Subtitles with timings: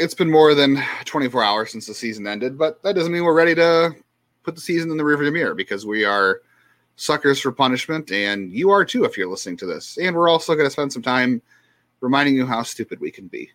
[0.00, 3.34] it's been more than 24 hours since the season ended, but that doesn't mean we're
[3.34, 3.94] ready to
[4.42, 6.40] put the season in the rearview mirror because we are
[6.96, 9.98] suckers for punishment, and you are too if you're listening to this.
[9.98, 11.42] And we're also going to spend some time
[12.00, 13.50] reminding you how stupid we can be.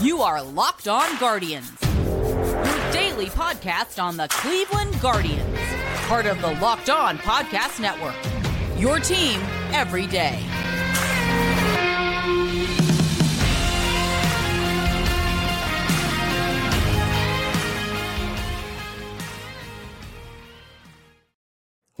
[0.00, 5.58] You are Locked On Guardians, your daily podcast on the Cleveland Guardians,
[6.06, 8.14] part of the Locked On Podcast Network.
[8.80, 9.40] Your team
[9.72, 10.40] every day.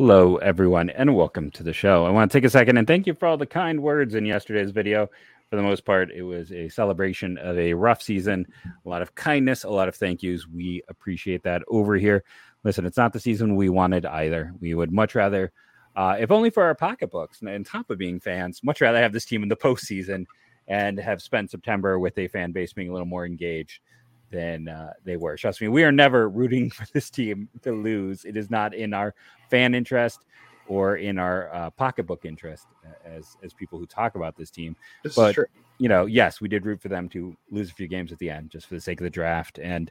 [0.00, 2.06] Hello, everyone, and welcome to the show.
[2.06, 4.24] I want to take a second and thank you for all the kind words in
[4.24, 5.10] yesterday's video.
[5.50, 9.14] For the most part, it was a celebration of a rough season, a lot of
[9.14, 10.48] kindness, a lot of thank yous.
[10.48, 12.24] We appreciate that over here.
[12.64, 14.54] Listen, it's not the season we wanted either.
[14.58, 15.52] We would much rather,
[15.94, 19.12] uh, if only for our pocketbooks, and on top of being fans, much rather have
[19.12, 20.24] this team in the postseason
[20.66, 23.82] and have spent September with a fan base being a little more engaged
[24.30, 25.36] than uh, they were.
[25.36, 28.24] Trust me, we are never rooting for this team to lose.
[28.24, 29.14] It is not in our
[29.50, 30.24] fan interest
[30.66, 32.66] or in our uh, pocketbook interest
[33.04, 34.76] as as people who talk about this team.
[35.02, 35.36] This but
[35.78, 38.30] you know, yes, we did root for them to lose a few games at the
[38.30, 39.58] end just for the sake of the draft.
[39.58, 39.90] And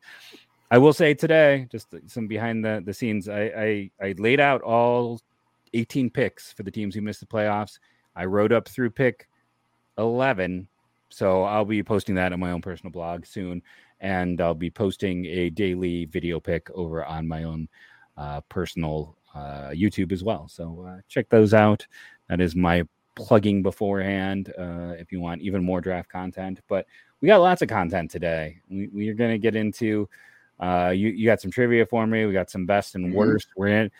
[0.71, 4.61] I will say today, just some behind the the scenes, I I, I laid out
[4.61, 5.19] all
[5.73, 7.79] 18 picks for the teams who missed the playoffs.
[8.15, 9.27] I wrote up through pick
[9.97, 10.67] 11
[11.09, 13.61] so I'll be posting that on my own personal blog soon
[14.02, 17.67] and I'll be posting a daily video pick over on my own
[18.17, 20.47] uh, personal uh, YouTube as well.
[20.47, 21.86] So uh, check those out.
[22.30, 22.83] That is my
[23.16, 26.61] plugging beforehand uh, if you want even more draft content.
[26.67, 26.86] But
[27.22, 28.61] we got lots of content today.
[28.70, 30.09] We, we are going to get into.
[30.59, 32.25] Uh, you you got some trivia for me.
[32.25, 33.16] We got some best and mm-hmm.
[33.16, 33.50] worst.
[33.50, 33.59] Mm-hmm.
[33.61, 33.92] We're in.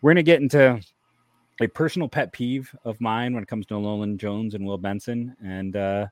[0.00, 0.80] We're going to get into
[1.60, 5.36] a personal pet peeve of mine when it comes to Nolan Jones and Will Benson,
[5.42, 6.06] and uh,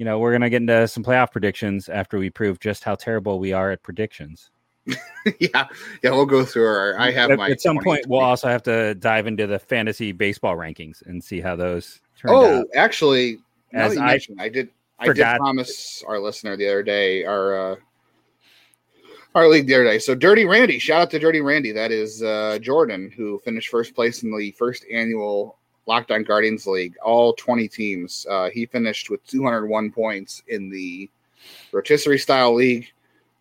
[0.00, 3.38] you know, we're gonna get into some playoff predictions after we prove just how terrible
[3.38, 4.50] we are at predictions.
[4.86, 5.66] yeah,
[6.02, 6.98] yeah, we'll go through our.
[6.98, 7.50] I have at, my.
[7.50, 11.42] At some point, we'll also have to dive into the fantasy baseball rankings and see
[11.42, 12.00] how those.
[12.18, 12.66] turn oh, out.
[12.74, 13.40] actually,
[13.74, 17.76] as I, I did, I did promise our listener the other day, our uh,
[19.34, 19.98] our league the other day.
[19.98, 21.72] So, Dirty Randy, shout out to Dirty Randy.
[21.72, 25.58] That is uh, Jordan, who finished first place in the first annual
[25.90, 28.24] Locked On Guardians League, all 20 teams.
[28.30, 31.10] Uh, he finished with 201 points in the
[31.72, 32.86] rotisserie style league.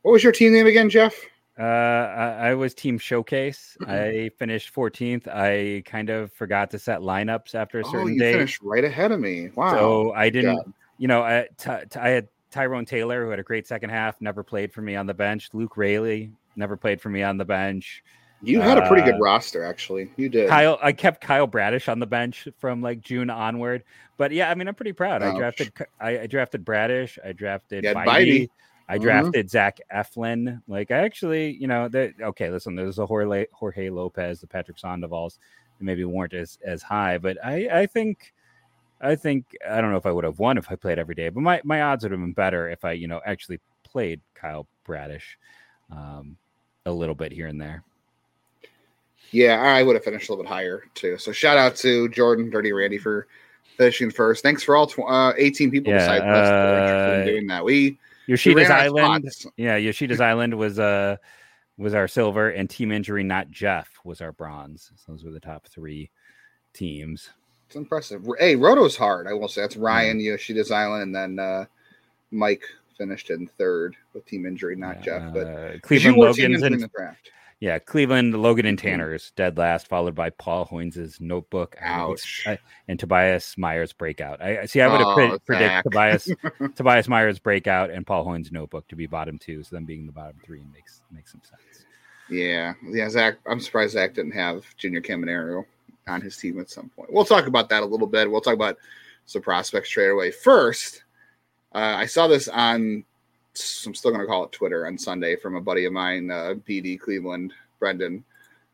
[0.02, 1.14] What was your team name again, Jeff?
[1.60, 3.78] Uh, I, I was Team Showcase.
[3.88, 5.28] I finished 14th.
[5.28, 8.34] I kind of forgot to set lineups after a certain oh, you day.
[8.34, 9.50] finished right ahead of me.
[9.50, 9.76] Wow.
[9.76, 10.74] So I didn't, yeah.
[10.98, 14.20] you know, I, t- t- I had Tyrone Taylor, who had a great second half,
[14.22, 15.50] never played for me on the bench.
[15.54, 18.04] Luke Raley never played for me on the bench.
[18.42, 20.12] You had a pretty good uh, roster, actually.
[20.16, 20.50] You did.
[20.50, 23.84] Kyle, I kept Kyle Bradish on the bench from like June onward.
[24.18, 25.22] But yeah, I mean, I'm pretty proud.
[25.22, 25.36] Ouch.
[25.36, 27.20] I drafted, I, I, drafted Bradish.
[27.24, 28.06] I drafted Bibee.
[28.06, 28.50] Bibee.
[28.88, 29.04] I mm-hmm.
[29.04, 29.50] drafted mm-hmm.
[29.50, 30.62] Zach Eflin.
[30.68, 34.78] Like, I actually, you know, the, okay, listen, there's a Jorge, Jorge Lopez, the Patrick
[34.78, 35.38] Sandovals,
[35.80, 38.34] maybe weren't as as high, but I, I think.
[39.02, 41.30] I think I don't know if I would have won if I played every day,
[41.30, 44.68] but my, my odds would have been better if I, you know, actually played Kyle
[44.84, 45.38] Bradish
[45.90, 46.36] um,
[46.86, 47.86] a little bit here and there.
[49.32, 51.18] Yeah, I would have finished a little bit higher too.
[51.18, 53.28] So shout out to Jordan, Dirty Randy for
[53.78, 54.44] finishing first.
[54.44, 57.64] Thanks for all tw- uh, 18 people yeah, besides us that doing that.
[57.64, 57.98] We
[58.28, 59.30] Yoshida's Island.
[59.58, 61.18] Yeah, Yoshida's Island was uh
[61.78, 64.92] was our silver, and team injury, not Jeff, was our bronze.
[64.98, 66.12] So those were the top three
[66.74, 67.30] teams.
[67.68, 68.28] It's impressive.
[68.38, 69.28] Hey, Roto's hard.
[69.28, 70.34] I will say that's Ryan yeah.
[70.34, 71.66] Yoshida's Island, and then uh,
[72.32, 72.64] Mike
[72.98, 75.34] finished in third with team injury, not yeah, Jeff.
[75.34, 77.32] But uh, Cleveland Logan's in, in the draft.
[77.60, 82.48] Yeah, Cleveland, Logan and Tanner's dead last, followed by Paul Hoynes' notebook Ouch.
[82.88, 84.42] and Tobias Myers breakout.
[84.42, 84.80] I see.
[84.80, 86.30] I would have oh, pre- predicted Tobias
[86.76, 89.62] Tobias Myers breakout and Paul Hoynes' notebook to be bottom two.
[89.64, 91.86] So them being the bottom three makes makes some sense.
[92.30, 93.10] Yeah, yeah.
[93.10, 95.66] Zach, I'm surprised Zach didn't have Junior Caminero
[96.08, 97.12] on his team at some point.
[97.12, 98.32] We'll talk about that a little bit.
[98.32, 98.78] We'll talk about
[99.26, 100.32] some prospects straight away.
[100.32, 101.04] First,
[101.76, 103.04] uh, I saw this on
[103.86, 106.56] I'm still going to call it Twitter on Sunday from a buddy of mine, uh,
[106.68, 108.24] BD Cleveland, Brendan.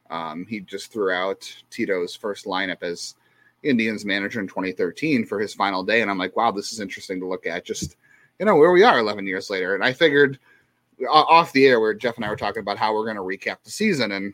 [0.10, 3.16] Um, he just threw out Tito's first lineup as
[3.64, 6.02] Indians manager in 2013 for his final day.
[6.02, 7.66] And I'm like, wow, this is interesting to look at.
[7.66, 7.98] Just,
[8.40, 9.76] you know, where we are 11 years later.
[9.76, 10.40] And I figured
[11.10, 13.58] off the air where Jeff and I were talking about how we're going to recap
[13.64, 14.34] the season and,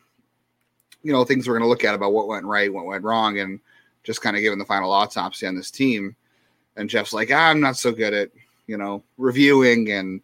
[1.03, 3.39] you know, things we're going to look at about what went right, what went wrong,
[3.39, 3.59] and
[4.03, 6.15] just kind of giving the final autopsy on this team.
[6.75, 8.31] And Jeff's like, ah, I'm not so good at
[8.71, 10.21] you know, reviewing and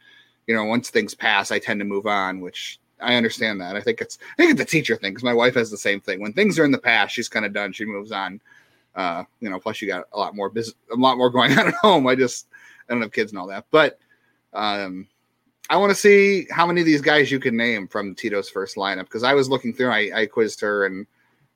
[0.47, 3.75] you know, once things pass, I tend to move on, which I understand that.
[3.75, 6.01] I think it's I think it's a teacher thing because my wife has the same
[6.01, 6.19] thing.
[6.19, 7.73] When things are in the past, she's kind of done.
[7.73, 8.41] She moves on.
[8.95, 11.67] Uh, you know, plus you got a lot more business, a lot more going on
[11.67, 12.07] at home.
[12.07, 12.47] I just
[12.89, 13.99] I don't have kids and all that, but
[14.53, 15.07] um,
[15.69, 18.77] I want to see how many of these guys you can name from Tito's first
[18.77, 21.05] lineup because I was looking through, I, I quizzed her and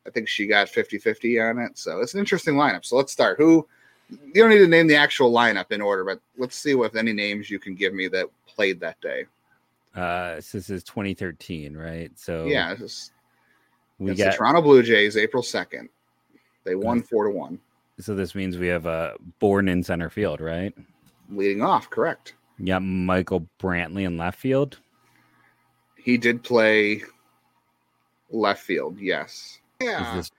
[0.06, 1.78] I think she got 50 50 on it.
[1.78, 2.86] So it's an interesting lineup.
[2.86, 3.38] So let's start.
[3.38, 3.68] Who
[4.10, 7.14] you don't need to name the actual lineup in order, but let's see what any
[7.14, 8.28] names you can give me that
[8.62, 9.26] played that day.
[9.96, 12.12] Uh, so this is 2013, right?
[12.16, 13.12] So Yeah, is,
[13.98, 15.90] we it's got the Toronto Blue Jays, April 2nd.
[16.64, 17.60] They won four to one.
[18.00, 20.74] so this means we have uh Bourn in center field, right?
[21.32, 22.36] Leading off, correct.
[22.60, 24.78] Yeah, Michael Brantley in left field.
[25.98, 27.02] He did play
[28.30, 29.60] left field, yes.
[29.82, 30.16] Yeah.
[30.18, 30.32] this-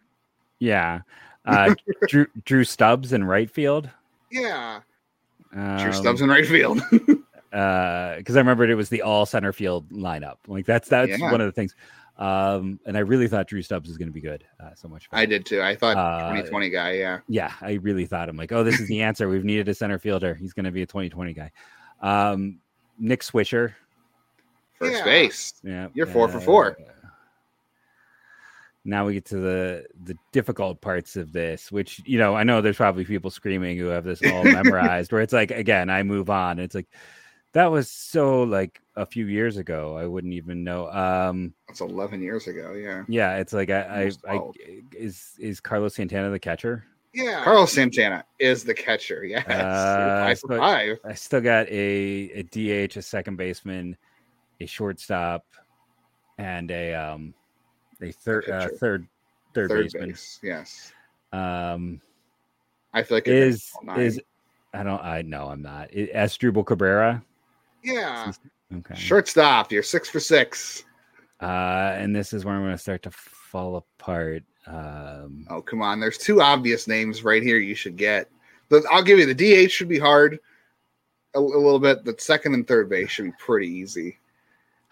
[0.60, 1.00] yeah.
[1.44, 1.74] Uh,
[2.08, 3.90] Drew Drew Stubbs in right field.
[4.30, 4.80] Yeah.
[5.52, 6.80] Um, Drew Stubbs in right field.
[7.52, 10.36] because I remembered it was the all center field lineup.
[10.48, 11.30] Like that's that's Yeah.
[11.30, 11.74] one of the things.
[12.18, 14.44] Um, and I really thought Drew Stubbs was going to be good.
[14.60, 15.18] Uh, so much fun.
[15.20, 15.60] I did too.
[15.62, 17.18] I thought Uh, 2020 guy, yeah.
[17.28, 19.28] yeah, I really thought I'm like, oh, this is the answer.
[19.28, 20.34] We've needed a center fielder.
[20.34, 21.50] He's going to be a 2020 guy.
[22.00, 22.58] Um,
[22.98, 23.74] Nick Swisher.
[24.78, 25.54] First uh, base.
[25.64, 26.76] Yeah, You're four for four.
[28.84, 32.60] Now we get to the the difficult parts of this, which you know I know
[32.60, 35.12] there's probably people screaming who have this all memorized.
[35.12, 36.58] Where it's like again, I move on.
[36.58, 36.88] It's like
[37.52, 39.96] that was so like a few years ago.
[39.96, 40.90] I wouldn't even know.
[40.90, 43.04] Um, That's 11 years ago, yeah.
[43.08, 44.54] yeah, it's like I, I, Almost I 12.
[44.92, 46.84] is is Carlos Santana the catcher?
[47.14, 47.44] Yeah.
[47.44, 49.44] Carlos Santana is the catcher, yes.
[49.48, 50.60] You're Uh, five for.
[51.08, 53.96] I still got a, a DH, a second baseman,
[54.60, 55.44] a shortstop,
[56.38, 57.34] and a um
[58.00, 59.06] a third uh, third
[59.54, 60.08] third, Third baseman.
[60.10, 60.92] base, yes.
[61.34, 62.00] Um,
[62.94, 64.20] I feel like you're is is
[64.74, 67.22] I don't I know I'm not I- Asdrubal Cabrera.
[67.82, 68.32] Yeah.
[68.74, 68.94] Okay.
[68.94, 70.84] Shortstop, you're six for six.
[71.40, 74.44] Uh, and this is where I'm going to start to fall apart.
[74.66, 76.00] Um, Oh, come on.
[76.00, 78.30] There's two obvious names right here you should get.
[78.68, 80.38] But I'll give you the DH should be hard
[81.34, 82.04] a, a little bit.
[82.04, 84.18] The second and third base should be pretty easy.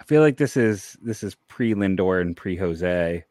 [0.00, 3.24] I feel like this is this is pre Lindor and pre Jose.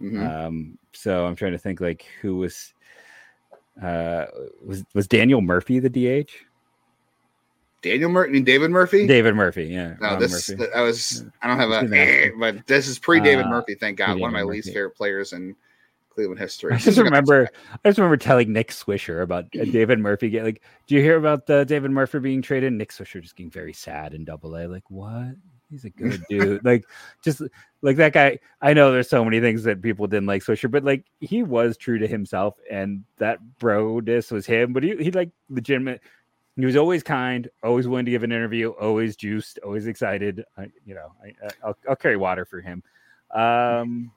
[0.00, 0.28] Mhm.
[0.46, 2.72] Um, so I'm trying to think like who was
[3.82, 4.26] uh
[4.64, 6.30] was was Daniel Murphy the DH?
[7.90, 9.06] Daniel Murphy, I mean David Murphy.
[9.06, 9.94] David Murphy, yeah.
[10.00, 10.72] no, Ron this Murphy.
[10.74, 11.24] I was.
[11.42, 13.74] I don't have a, eh, but this is pre David Uh, Murphy.
[13.74, 15.54] Thank God, one of my pre-David least favorite players in
[16.16, 16.72] Cleveland history.
[16.72, 17.48] I just remember
[17.84, 21.16] I just remember telling Nick Swisher about uh, David Murphy get like do you hear
[21.16, 22.72] about the David Murphy being traded?
[22.72, 24.66] Nick Swisher just getting very sad in double A.
[24.66, 25.36] Like, what?
[25.70, 26.64] He's a good dude.
[26.64, 26.84] like
[27.22, 27.42] just
[27.82, 28.38] like that guy.
[28.62, 31.76] I know there's so many things that people didn't like Swisher, but like he was
[31.76, 34.72] true to himself and that bro-ness was him.
[34.72, 36.00] But he he like legitimate
[36.56, 40.44] he was always kind, always willing to give an interview, always juiced, always excited.
[40.56, 42.82] I, you know, I, I'll, I'll carry water for him.
[43.34, 44.10] Um,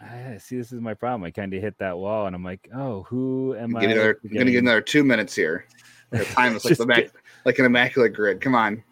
[0.00, 1.24] I, see, this is my problem.
[1.24, 3.84] I kind of hit that wall, and I'm like, oh, who am I?
[3.84, 5.66] Another, I'm gonna give another two minutes here.
[6.10, 7.12] The time is like Just the back, get-
[7.44, 8.40] like an immaculate grid.
[8.40, 8.82] Come on,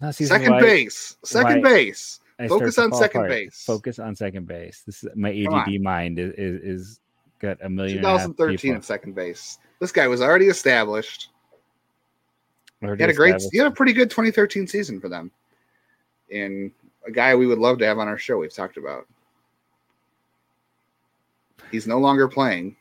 [0.00, 2.18] No, see, second why base, second why base.
[2.40, 3.30] I Focus on second apart.
[3.30, 3.62] base.
[3.64, 4.82] Focus on second base.
[4.84, 7.00] This is my ADD mind is, is is
[7.38, 7.98] got a million.
[7.98, 8.76] and a half 2013 people.
[8.78, 9.58] at second base.
[9.80, 11.28] This guy was already established.
[12.80, 15.30] He had a great, he had a pretty good 2013 season for them,
[16.30, 16.70] and
[17.06, 18.38] a guy we would love to have on our show.
[18.38, 19.06] We've talked about.
[21.70, 22.76] He's no longer playing.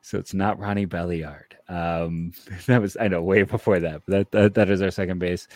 [0.00, 1.52] So it's not Ronnie Belliard.
[1.68, 2.32] Um,
[2.66, 5.46] that was I know way before that, but that that, that is our second base.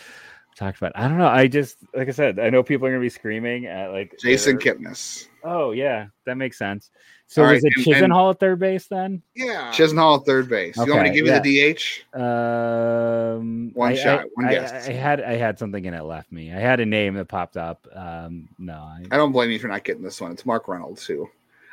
[0.57, 0.93] Talked about.
[0.95, 1.27] I don't know.
[1.27, 4.57] I just like I said, I know people are gonna be screaming at like Jason
[4.57, 5.27] their- Kipnis.
[5.43, 6.89] Oh yeah, that makes sense.
[7.27, 9.21] So All was right, it Chisenhall at third base then?
[9.35, 10.75] Yeah, Chisenhall at third base.
[10.77, 12.19] You want me to Okay, give you the DH?
[12.19, 14.87] Um, One I- shot, I- one I, guess.
[14.87, 16.51] I had I had something and it left me.
[16.51, 17.87] I had a name that popped up.
[17.93, 18.73] Um, no,
[19.11, 20.31] I, don't blame you for not getting this one.
[20.31, 21.29] It's Mark Reynolds too.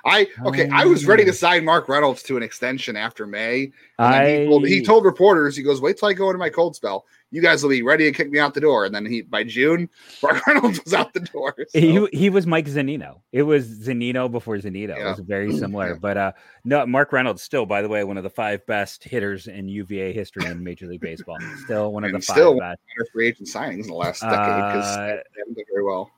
[0.07, 0.69] I okay.
[0.69, 1.35] I was ready to Oh.
[1.35, 3.73] sign Mark Reynolds to an extension after May.
[3.99, 7.07] He, told, he told reporters, he goes, "Wait till I go into my cold spell.
[7.35, 9.43] You guys will be ready to kick me out the door." And then he by
[9.45, 9.91] June,
[10.23, 11.55] Mark Reynolds was out the door.
[11.69, 13.21] so- he he was Mike Zunino.
[13.33, 14.97] It was Zunino before Zunino.
[14.97, 15.89] It was very similar.
[15.91, 15.99] Yeah.
[16.01, 16.33] But uh
[16.65, 20.13] no, Mark Reynolds still, by the way, one of the five best hitters in UVA
[20.13, 21.37] history in Major League Baseball.
[21.65, 22.79] Still one of And the five still best.
[22.97, 26.11] better free agent signings in the last decade because Uh, they haven't done very well.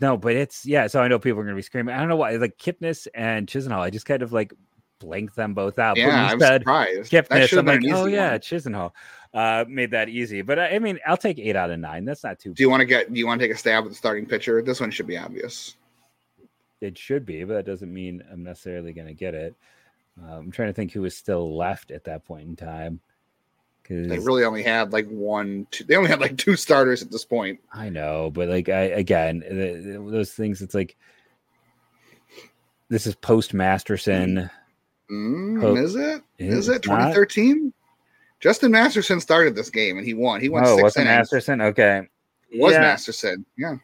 [0.00, 0.86] No, but it's yeah.
[0.88, 1.94] So I know people are gonna be screaming.
[1.94, 2.36] I don't know why.
[2.36, 4.52] Like Kipnis and Chisenhall, I just kind of like
[4.98, 5.96] blanked them both out.
[5.96, 7.12] But Yeah, when I'm said surprised.
[7.12, 8.40] Kipnis, I'm like, been an oh easy yeah, one.
[8.40, 8.92] Chisenhall.
[9.34, 10.42] Uh, made that easy.
[10.42, 12.04] But I, I mean, I'll take eight out of nine.
[12.04, 12.54] That's not too.
[12.54, 13.12] Do you want to get?
[13.12, 14.62] Do you want to take a stab at the starting pitcher?
[14.62, 15.74] This one should be obvious.
[16.80, 19.54] It should be, but that doesn't mean I'm necessarily going to get it.
[20.22, 23.00] Uh, I'm trying to think who was still left at that point in time.
[23.88, 25.66] Cause they really only had like one.
[25.70, 27.60] Two, they only had like two starters at this point.
[27.72, 30.62] I know, but like I again, the, the- those things.
[30.62, 30.96] It's like
[32.88, 34.48] this is post Masterson.
[35.10, 36.22] Mm, is it?
[36.38, 37.12] Is it not?
[37.12, 37.72] 2013?
[38.44, 40.38] Justin Masterson started this game and he won.
[40.38, 41.16] He won Oh, six wasn't innings.
[41.32, 41.60] Masterson?
[41.62, 42.06] Okay.
[42.56, 43.46] Was Yeah, Masterson.
[43.56, 43.76] Yeah.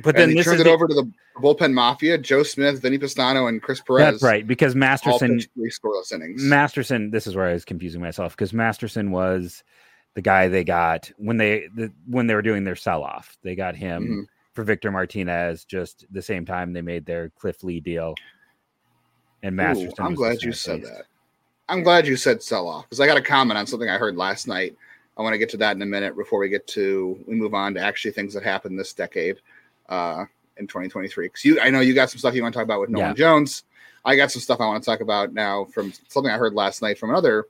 [0.00, 2.42] But and then he this turned is it the- over to the bullpen mafia, Joe
[2.42, 4.04] Smith, Vinny Pestano, and Chris Perez.
[4.20, 6.42] That's right, because Masterson pitched three scoreless innings.
[6.42, 9.64] Masterson, this is where I was confusing myself because Masterson was
[10.12, 13.38] the guy they got when they the, when they were doing their sell off.
[13.42, 14.26] They got him Mhm.
[14.52, 18.14] for Victor Martinez just the same time they made their Cliff Lee deal.
[19.42, 19.94] And Ooh, Masterson.
[19.98, 20.90] I'm was glad you said face.
[20.90, 21.06] that.
[21.68, 24.16] I'm glad you said sell off because I got a comment on something I heard
[24.16, 24.76] last night.
[25.16, 27.54] I want to get to that in a minute before we get to we move
[27.54, 29.36] on to actually things that happened this decade
[29.88, 30.24] uh,
[30.56, 31.26] in 2023.
[31.26, 33.10] Because you, I know you got some stuff you want to talk about with Nolan
[33.10, 33.14] Yeah.
[33.14, 33.64] Jones.
[34.04, 36.82] I got some stuff I want to talk about now from something I heard last
[36.82, 37.46] night from another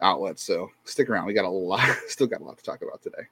[0.00, 0.38] outlet.
[0.40, 1.26] So stick around.
[1.26, 3.22] We got a lot, still got a lot to talk about today.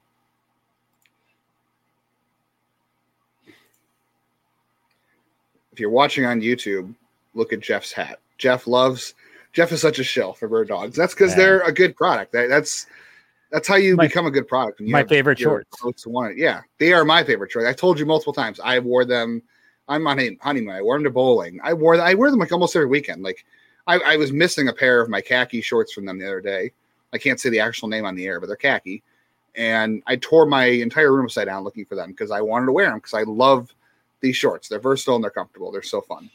[5.72, 6.94] If you're watching on YouTube,
[7.34, 8.20] look at Jeff's hat.
[8.38, 9.14] Jeff loves
[9.54, 10.94] Jeff is such a shell for birddogs.
[10.94, 12.32] That's because they're a good product.
[12.32, 12.86] That, that's
[13.50, 14.80] that's how you My- become a good product.
[14.80, 15.78] you my favorite shorts.
[15.78, 16.38] folks who want it.
[16.38, 17.68] Yeah, they are my favorite shorts.
[17.68, 18.58] I told you multiple times.
[18.62, 19.42] I wore them.
[19.88, 20.74] I'm on a honeymoon.
[20.74, 21.60] I wore them to bowling.
[21.62, 23.22] I wore I wear them like almost every weekend.
[23.22, 23.44] Like
[23.86, 26.72] I, I was missing a pair of my khaki shorts from them the other day.
[27.12, 29.02] I can't say the actual name on the air, but they're khaki.
[29.54, 32.72] And I tore my entire room upside down looking for them because I wanted to
[32.72, 33.72] wear them because I love
[34.20, 34.68] these shorts.
[34.68, 35.70] They're versatile and they're comfortable.
[35.70, 36.28] They're so fun.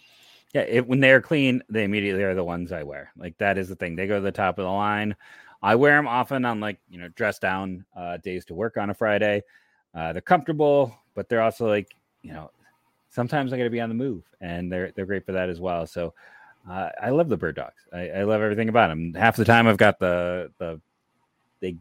[0.53, 3.11] Yeah, it, when they're clean, they immediately are the ones I wear.
[3.17, 3.95] Like that is the thing.
[3.95, 5.15] They go to the top of the line.
[5.61, 8.89] I wear them often on like you know dress down uh, days to work on
[8.89, 9.43] a Friday.
[9.93, 12.49] Uh, they're comfortable, but they're also like you know
[13.09, 15.59] sometimes I got to be on the move, and they're they're great for that as
[15.59, 15.85] well.
[15.85, 16.13] So
[16.69, 17.87] uh, I love the birddogs.
[17.93, 19.13] I, I love everything about them.
[19.13, 20.79] Half the time I've got the the
[21.59, 21.75] they.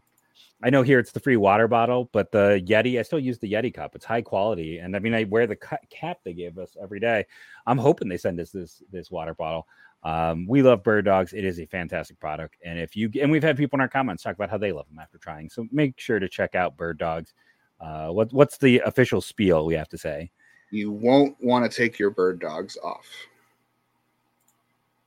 [0.62, 3.52] I know here it's the free water bottle, but the Yeti, I still use the
[3.52, 3.94] Yeti cup.
[3.94, 7.26] It's high quality, and I mean I wear the cap they gave us every day.
[7.66, 9.68] I'm hoping they send us this this water bottle.
[10.02, 11.32] Um, we love birddogs.
[11.32, 14.24] It is a fantastic product, and if you and we've had people in our comments
[14.24, 15.48] talk about how they love them after trying.
[15.48, 17.34] So make sure to check out birddogs.
[17.80, 20.30] Uh, what what's the official spiel we have to say?
[20.70, 23.06] You won't want to take your birddogs off.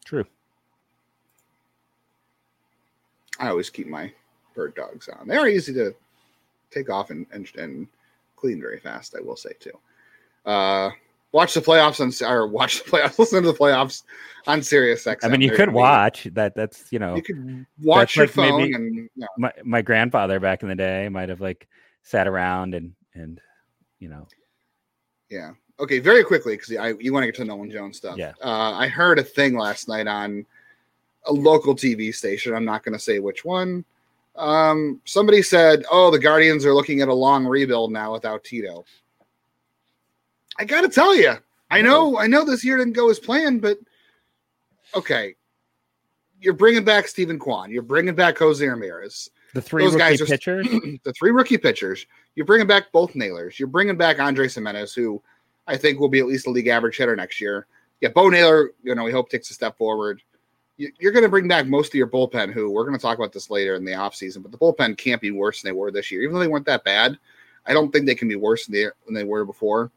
[0.05, 0.25] True.
[3.38, 4.13] I always keep my
[4.55, 5.27] birddogs on.
[5.27, 5.93] They are easy to
[6.72, 7.88] take off and, and, and
[8.36, 9.72] clean very fast, I will say too.
[10.46, 10.91] Uh,
[11.31, 14.03] watch the playoffs on or watch the playoffs, listen to the playoffs
[14.48, 15.24] on Sirius XM.
[15.24, 16.55] I mean, you could watch that.
[16.55, 20.39] That's you know, You could watch your like phone and you know, my my grandfather
[20.39, 21.67] back in the day might have like
[22.03, 23.39] sat around and and
[24.00, 24.27] you know
[25.29, 25.51] Yeah.
[25.79, 26.00] Okay.
[26.00, 28.17] Very quickly, because I you want to get to Nolan Jones stuff.
[28.17, 28.34] Yeah.
[28.43, 30.46] Uh, I heard a thing last night on
[31.25, 32.55] a local TV station.
[32.55, 33.86] I'm not going to say which one.
[34.36, 38.86] Um, somebody said, "Oh, the Guardians are looking at a long rebuild now without Tito."
[40.58, 41.34] I got to tell you,
[41.70, 43.78] I know, I know this year didn't go as planned, but
[44.96, 45.36] okay.
[46.40, 47.70] You're bringing back Steven Kwan.
[47.72, 49.30] You're bringing back Jose Ramirez.
[49.54, 50.68] the three Those rookie guys are- pitchers.
[51.04, 52.06] the three rookie pitchers.
[52.36, 53.60] You're bringing back both Naylors.
[53.60, 55.22] You're bringing back Andres Gimenez, who
[55.68, 57.68] I think will be at least a league average hitter next year.
[58.02, 60.22] Yeah, Bo Naylor, you know, we hope takes a step forward.
[60.82, 63.18] You- You're going to bring back most of your bullpen, who we're going to talk
[63.18, 65.92] about this later in the offseason, but the bullpen can't be worse than they were
[65.92, 66.22] this year.
[66.24, 67.18] Even though they weren't that bad,
[67.68, 69.92] I don't think they can be worse than they, than they were before.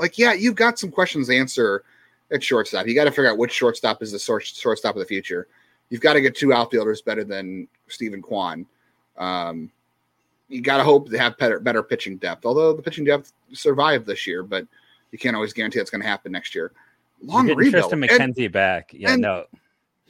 [0.00, 1.84] Like, yeah, you've got some questions to answer
[2.32, 2.86] at shortstop.
[2.88, 5.46] You got to figure out which shortstop is the short, shortstop of the future.
[5.90, 8.66] You've got to get two outfielders better than Steven Kwan.
[9.18, 9.70] Um,
[10.48, 12.44] you got to hope they have better better pitching depth.
[12.44, 14.66] Although the pitching depth survived this year, but
[15.12, 16.72] you can't always guarantee it's going to happen next year.
[17.22, 17.92] Long rebuild.
[17.92, 18.90] Triston And McKenzie back.
[18.92, 19.44] Yeah, and- no.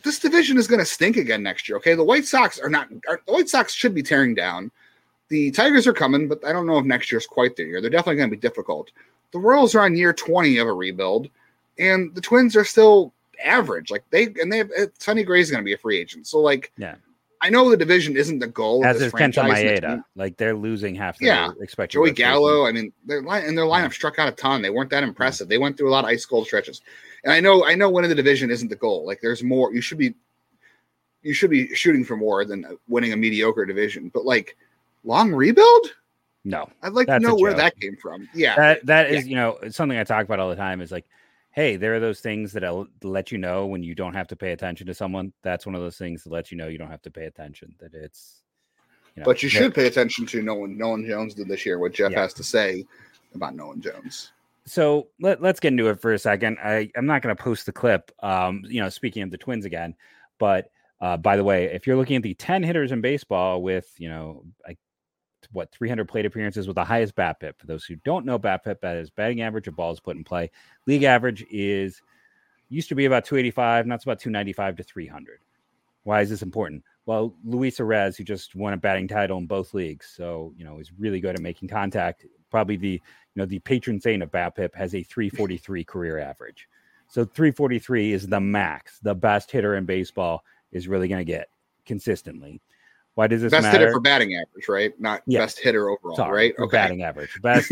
[0.03, 1.77] This division is going to stink again next year.
[1.79, 2.89] Okay, the White Sox are not.
[3.09, 4.71] Are, the White Sox should be tearing down.
[5.29, 7.81] The Tigers are coming, but I don't know if next year's quite their year.
[7.81, 8.91] They're definitely going to be difficult.
[9.33, 11.31] The Royals are on year twenty of a rebuild,
[11.79, 13.91] and the Twins are still average.
[13.91, 16.27] Like they and they have uh, Sonny Gray's going to be a free agent.
[16.27, 16.97] So like, Yeah.
[17.45, 18.85] I know the division isn't the goal.
[18.85, 20.05] As is Kenta Maeda.
[20.15, 21.51] Like they're losing half their Yeah.
[21.61, 21.95] expected.
[21.97, 22.13] Joey.
[22.13, 22.67] Gallo.
[22.67, 24.63] I mean, their line and their lineup struck out a ton.
[24.63, 25.49] They weren't that impressive.
[25.49, 26.83] They went through a lot of ice cold stretches.
[27.25, 29.07] And I know, I know, winning the division isn't the goal.
[29.07, 29.73] Like, there's more.
[29.73, 30.14] You should be,
[31.23, 34.11] you should be shooting for more than winning a mediocre division.
[34.12, 34.57] But like,
[35.05, 35.87] long rebuild.
[36.45, 38.29] No, I'd like to know where that came from.
[38.35, 40.81] Yeah, that that is you know something I talk about all the time.
[40.81, 41.07] Is like,
[41.52, 44.37] hey, there are those things that will let you know when you don't have to
[44.37, 45.33] pay attention to someone.
[45.43, 47.76] That's one of those things that lets you know you don't have to pay attention.
[47.79, 48.43] That it's.
[49.14, 51.79] You know, but you should pay attention to Nolan Nolan Jones did this year.
[51.79, 52.23] What Jeff Yeah.
[52.23, 52.87] has to say
[53.35, 54.33] about Nolan Jones.
[54.66, 56.59] So let, let's get into it for a second.
[56.62, 58.11] I, I'm not going to post the clip.
[58.23, 59.95] Um, you know, speaking of the Twins again,
[60.38, 63.92] but uh, by the way, if you're looking at the 10 hitters in baseball with,
[63.99, 64.78] you know, like
[65.50, 67.59] what 300 plate appearances with the highest BABIP.
[67.59, 70.50] For those who don't know BABIP, that is batting average of balls put in play.
[70.87, 72.00] League average is
[72.73, 75.40] Used to be about 285, now it's about 295 to 300.
[76.04, 76.83] Why is this important?
[77.04, 80.78] Well, Luis Arraez, who just won a batting title in both leagues, so you know
[80.78, 82.25] is really good at making contact.
[82.50, 83.02] Probably the
[83.41, 86.69] know the patron saint of BABIP has a 343 career average.
[87.09, 88.99] So 343 is the max.
[89.03, 91.49] The best hitter in baseball is really going to get
[91.85, 92.61] consistently.
[93.15, 93.79] Why does this best matter?
[93.81, 94.99] hitter for batting average, right?
[94.99, 95.41] Not Yeah.
[95.41, 96.57] best hitter overall, Sorry, right?
[96.57, 97.39] for batting average.
[97.43, 97.71] Best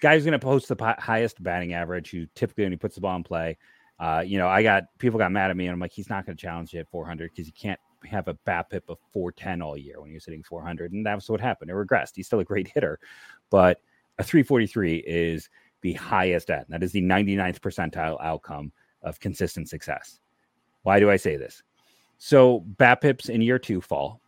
[0.00, 2.10] guy's going to post the highest batting average.
[2.10, 3.58] Who typically when he puts the ball in play,
[4.00, 6.24] uh, you know, I got people got mad at me, and I'm like, he's not
[6.24, 9.76] going to challenge you at 400 because you can't have a BABIP of 410 all
[9.76, 11.70] year when he was hitting 400, and that's what happened.
[11.70, 12.12] It regressed.
[12.14, 12.98] He's still a great hitter,
[13.50, 13.80] but
[14.18, 15.48] a 343 is
[15.80, 16.68] the highest at.
[16.68, 18.72] That is the 99th percentile outcome
[19.02, 20.20] of consistent success.
[20.82, 21.62] Why do I say this?
[22.18, 24.20] So BABIPs in year two fall.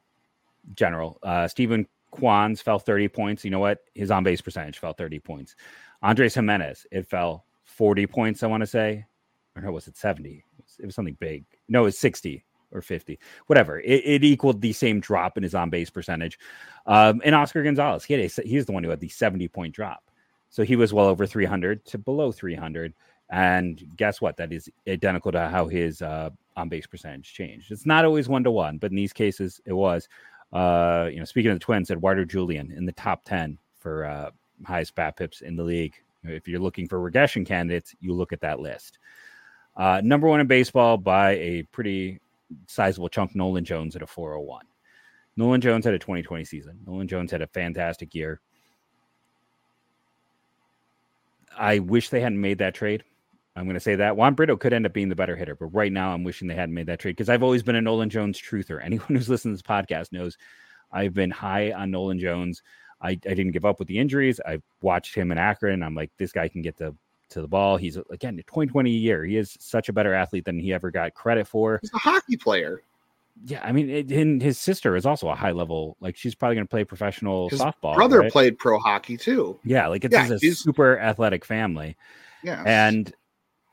[0.74, 3.44] General uh, Steven Kwan's fell 30 points.
[3.44, 3.78] You know what?
[3.94, 5.56] His on base percentage fell 30 points.
[6.02, 9.06] Andres Gimenez, it fell 40 points, I want to say.
[9.56, 10.30] Or no, was it 70?
[10.30, 11.44] It was, it was something big.
[11.68, 13.80] No, it's 60 or 50, whatever.
[13.80, 16.38] It, it equaled the same drop in his on base percentage.
[16.86, 19.74] Um, and Oscar Gonzalez, he had a, he's the one who had the 70 point
[19.74, 20.10] drop.
[20.50, 22.92] So he was well over 300 to below 300.
[23.30, 24.36] And guess what?
[24.36, 27.70] That is identical to how his uh, on base percentage changed.
[27.70, 30.08] It's not always one to one, but in these cases, it was.
[30.52, 34.30] Uh, you know, speaking of the Twins, Edouard Julien in the top 10 for uh,
[34.64, 35.94] highest pips in the league.
[36.24, 38.98] If you're looking for regression candidates, you look at that list.
[39.76, 42.20] Uh, number one in baseball by a pretty
[42.66, 44.64] sizable chunk, Nolan Jones at a 401.
[45.36, 46.78] Nolan Jones had a 2020 season.
[46.86, 48.40] Nolan Jones had a fantastic year.
[51.56, 53.04] I wish they hadn't made that trade.
[53.56, 55.66] I'm going to say that Juan Brito could end up being the better hitter, but
[55.66, 58.10] right now I'm wishing they hadn't made that trade because I've always been a Nolan
[58.10, 58.80] Jones truther.
[58.84, 60.38] Anyone who's listened to this podcast knows
[60.92, 62.62] I've been high on Nolan Jones.
[63.02, 64.40] I, I didn't give up with the injuries.
[64.46, 65.82] I watched him in Akron.
[65.82, 66.94] I'm like, this guy can get the
[67.30, 67.76] to the ball.
[67.76, 69.24] He's again 2020 a year.
[69.24, 71.78] He is such a better athlete than he ever got credit for.
[71.82, 72.82] He's a hockey player.
[73.46, 75.96] Yeah, I mean, it, and his sister is also a high level.
[76.00, 77.94] Like she's probably going to play professional His softball.
[77.94, 78.30] Brother right?
[78.32, 79.58] played pro hockey too.
[79.64, 81.96] Yeah, like it's Yeah, a he's- super athletic family.
[82.42, 82.62] Yeah.
[82.66, 83.12] and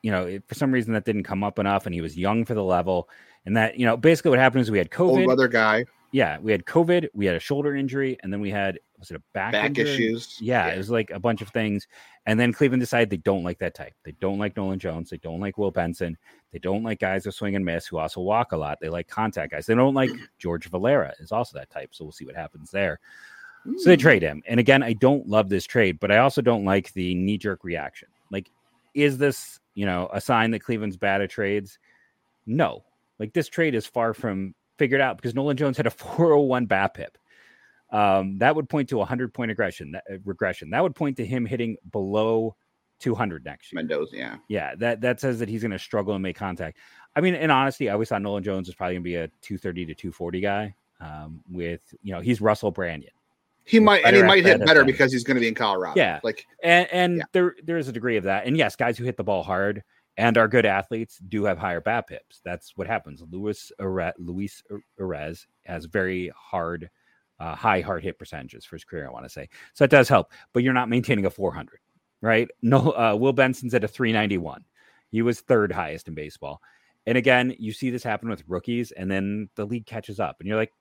[0.03, 2.45] you know it- for some reason that didn't come up enough and he was young
[2.45, 3.09] for the level
[3.45, 6.37] and that you know basically what happened is we had old covid weather guy, yeah
[6.39, 9.21] we had covid we had a shoulder injury and then we had was it a
[9.33, 9.83] back, back injury?
[9.83, 10.37] issues.
[10.41, 11.87] yeah, it was like a bunch of things
[12.25, 15.17] and then cleveland decided they don't like that type they don't like nolan jones they
[15.17, 16.17] don't like will benson
[16.53, 19.07] they don't like guys who swing and miss who also walk a lot they like
[19.07, 22.35] contact guys they don't like george valera is also that type so we'll see what
[22.35, 22.99] happens there
[23.75, 24.01] so they Hmm.
[24.01, 24.43] trade him.
[24.47, 27.65] And again, I don't love this trade, but I also don't like the knee jerk
[27.65, 28.07] reaction.
[28.31, 28.49] Like,
[28.93, 31.77] is this, you know, a sign that Cleveland's bad at trades?
[32.45, 32.85] No.
[33.19, 37.15] Like, this trade is far from figured out because Nolan Jones had a 401 BABIP.
[37.89, 40.69] Um, that would point to a 100 point aggression, that, uh, regression.
[40.71, 42.55] That would point to him hitting below
[42.99, 43.81] 200 next year.
[43.81, 44.17] Mendoza.
[44.17, 44.35] Yeah.
[44.49, 46.77] Yeah, that that says that he's going to struggle and make contact.
[47.15, 49.27] I mean, in honesty, I always thought Nolan Jones was probably going to be a
[49.41, 50.75] 230 to 240 guy.
[50.99, 53.09] Um, with you know, he's Russell Branyan.
[53.65, 55.93] He might and he might hit better because he's going to be in Colorado.
[55.95, 56.19] Yeah.
[56.23, 57.23] Like and and Yeah.
[57.33, 59.83] there there is a degree of that and yes guys who hit the ball hard
[60.17, 62.41] and our good athletes do have higher BABIPs.
[62.43, 63.23] That's what happens.
[63.29, 64.63] Luis Are- luis
[64.99, 66.89] Arraez has very hard
[67.39, 69.47] uh, high hard hit percentages for his career i want to say.
[69.73, 71.79] So it does help but you're not maintaining a 400
[72.21, 72.49] right?
[72.63, 74.63] No uh, will benson's at a 391
[75.11, 76.61] he was third highest in baseball.
[77.05, 80.47] And again you see this happen with rookies and then the league catches up and
[80.47, 80.73] you're like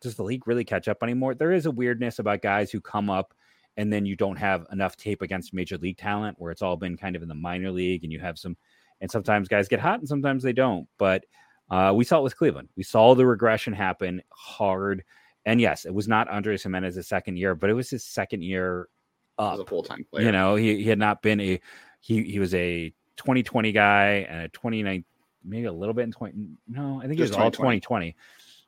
[0.00, 1.34] does the league really catch up anymore?
[1.34, 3.34] There is a weirdness about guys who come up
[3.76, 6.96] and then you don't have enough tape against major league talent where it's all been
[6.96, 8.56] kind of in the minor league and you have some
[9.00, 11.24] and sometimes guys get hot and sometimes they don't but
[11.70, 15.02] uh, we saw it with cleveland we saw the regression happen hard
[15.44, 18.88] and yes it was not andres gimenez's second year but it was his second year
[19.38, 20.24] as a full time player.
[20.26, 21.60] you know he, he had not been a
[22.00, 25.04] he he was a 2020 guy and a 29
[25.44, 26.34] maybe a little bit in 20
[26.68, 27.80] no i think it was all 2020.
[27.80, 28.16] 2020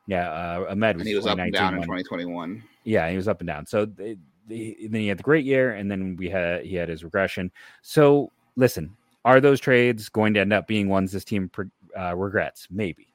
[0.07, 2.63] yeah uh ahmed was, and he was up and down in 2021.
[2.89, 3.67] Yeah, he was up and down.
[3.67, 6.89] So the, the, then he had the great year, and then we had he had
[6.89, 7.51] his regression.
[7.83, 12.15] So listen, are those trades going to end up being ones this team pre- uh,
[12.15, 12.67] regrets?
[12.69, 13.09] Maybe.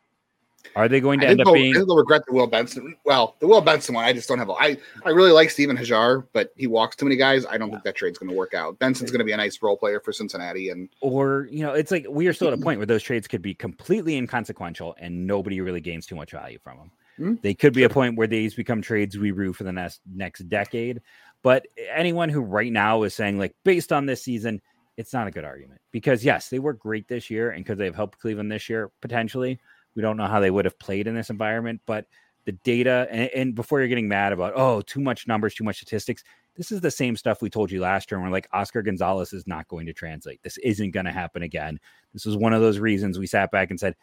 [0.76, 1.74] Are they going to I end up they'll, I being?
[1.74, 2.96] think they'll regret the Will Benson.
[3.04, 4.48] Well, the Will Benson one, I just don't have.
[4.48, 7.46] A, I I really like Steven Hajjar, but he walks too many guys.
[7.46, 8.78] I don't think that trade's going to work out.
[8.78, 11.90] Benson's going to be a nice role player for Cincinnati, and Or you know, it's
[11.90, 15.26] like we are still at a point where those trades could be completely inconsequential, and
[15.26, 16.90] nobody really gains too much value from them.
[17.18, 17.34] Hmm.
[17.42, 20.48] They could be a point where these become trades we rue for the next next
[20.48, 21.02] decade.
[21.42, 24.62] But anyone who right now is saying like based on this season,
[24.96, 27.84] it's not a good argument because yes, they were great this year, and could they
[27.86, 29.58] have helped Cleveland this year potentially?
[29.94, 32.06] We don't know how they would have played in this environment, but
[32.44, 35.76] the data and, and before you're getting mad about oh too much numbers, too much
[35.76, 36.22] statistics,
[36.56, 38.18] This is the same stuff we told you last year.
[38.18, 40.42] And we're like, Oscar Gonzalez is not going to translate.
[40.42, 41.80] This isn't going to happen again.
[42.12, 43.96] This was one of those reasons we sat back and said,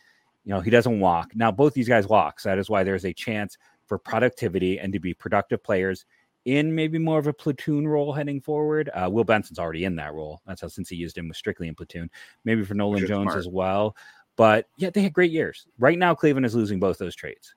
[0.43, 1.35] you know, he doesn't walk.
[1.35, 2.39] Now, both these guys walk.
[2.39, 6.05] So that is why there's a chance for productivity and to be productive players
[6.45, 8.89] in maybe more of a platoon role heading forward.
[8.93, 10.41] Uh, Will Benson's already in that role.
[10.45, 12.09] That's how since he used him was strictly in platoon.
[12.45, 13.37] Maybe for Nolan Jones smart.
[13.39, 13.95] as well.
[14.35, 15.67] But yeah, they had great years.
[15.77, 17.53] Right now, Cleveland is losing both those trades.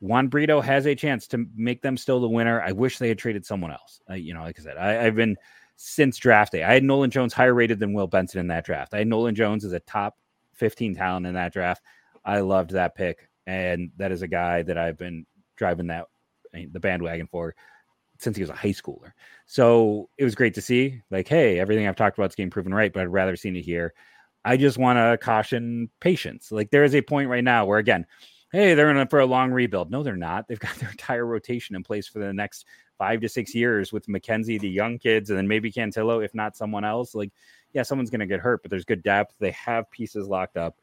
[0.00, 2.60] Juan Brito has a chance to make them still the winner.
[2.60, 4.00] I wish they had traded someone else.
[4.10, 5.36] Uh, you know, like I said, I, have been
[5.76, 6.64] since draft day.
[6.64, 8.94] I had Nolan Jones higher rated than Will Benson in that draft.
[8.94, 10.16] I had Nolan Jones as a top
[10.54, 11.82] 15 talent in that draft.
[12.24, 15.24] I loved that pick, and that is a guy that I've been
[15.56, 16.06] driving that
[16.52, 17.54] the bandwagon for
[18.22, 19.12] since he was a high schooler.
[19.46, 21.02] So it was great to see.
[21.10, 23.62] Like, hey, everything I've talked about is getting proven right, but I'd rather seen it
[23.62, 23.94] here.
[24.44, 26.50] I just want to caution patience.
[26.50, 28.06] Like there is a point right now where again,
[28.52, 29.90] hey, they're in for a long rebuild.
[29.90, 30.46] No, they're not.
[30.46, 32.66] They've got their entire rotation in place for the next
[32.98, 36.56] five to six years with McKenzie, the young kids, and then maybe Cantillo, if not
[36.56, 37.14] someone else.
[37.14, 37.32] Like,
[37.72, 39.34] yeah, someone's going to get hurt, but there's good depth.
[39.38, 40.76] They have pieces locked up.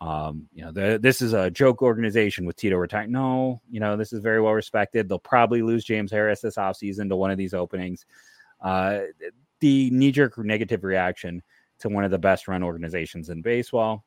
[0.00, 3.12] Um, you know, the, this is a joke organization with Tito retiring.
[3.12, 5.08] No, you know, this is very well respected.
[5.08, 8.06] They'll probably lose James Harris this offseason to one of these openings.
[8.62, 9.00] Uh,
[9.60, 11.42] the knee jerk negative reaction
[11.80, 14.04] to one of the best run organizations in baseball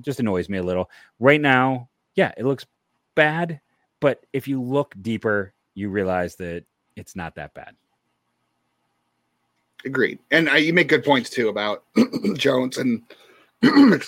[0.00, 0.90] just annoys me a little.
[1.20, 2.66] Right now, yeah, it looks
[3.14, 3.60] bad,
[4.00, 6.64] but if you look deeper, you realize that
[6.96, 7.74] it's not that bad.
[9.84, 11.84] Agreed, and uh, you make good points too about
[12.34, 13.02] Jones and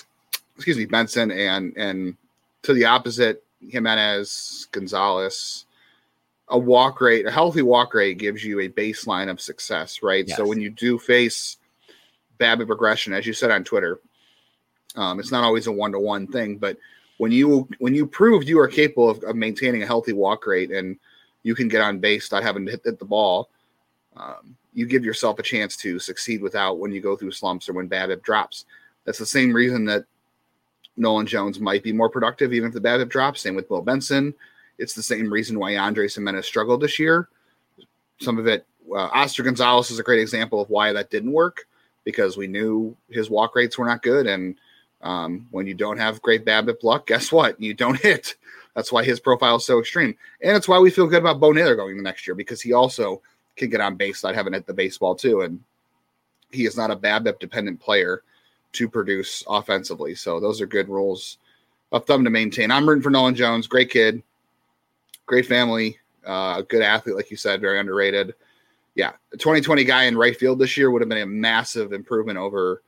[0.59, 2.17] excuse me Benson and and
[2.63, 5.65] to the opposite Gimenez Gonzalez.
[6.51, 10.27] A walk rate, a healthy walk rate, gives you a baseline of success, right?
[10.27, 10.35] Yes.
[10.35, 11.57] So when you do face
[12.39, 13.99] BABIP progression, as you said on Twitter,
[14.95, 16.77] um, it's not always a one to one thing, but
[17.17, 20.71] when you when you proved you are capable of, of, maintaining a healthy walk rate
[20.71, 20.97] and
[21.43, 23.49] you can get on base without having to hit, hit the ball,
[24.17, 27.73] um, you give yourself a chance to succeed without when you go through slumps or
[27.73, 28.65] when BABIP drops.
[29.05, 30.05] That's the same reason that
[30.99, 33.41] Nolan Jones might be more productive even if the BABIP drops.
[33.41, 34.33] Same with Will Benson.
[34.77, 37.27] It's the same reason why Andres Gimenez struggled this year.
[38.19, 41.67] Some of it, uh, Oscar Gonzalez is a great example of why that didn't work
[42.03, 44.55] because we knew his walk rates were not good and–
[45.01, 47.59] um, when you don't have great BABIP luck, guess what?
[47.59, 48.35] You don't hit.
[48.75, 51.51] That's why his profile is so extreme, and it's why we feel good about Bo
[51.51, 53.21] Naylor going the next year because he also
[53.55, 55.59] can get on base without having hit the baseball too, and
[56.51, 58.23] he is not a BABIP dependent player
[58.73, 60.15] to produce offensively.
[60.15, 61.37] So those are good rules
[61.91, 62.71] of thumb to maintain.
[62.71, 63.67] I'm rooting for Nolan Jones.
[63.67, 64.21] Great kid,
[65.25, 68.33] great family, uh, good athlete, like you said, very underrated.
[68.95, 72.37] Yeah, the 2020 guy in right field this year would have been a massive improvement
[72.37, 72.83] over